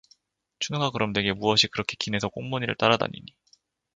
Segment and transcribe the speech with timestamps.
[0.57, 3.35] 춘우가 그럼 네게 무엇이 그렇게 긴해서 꽁무니를 따라다니니.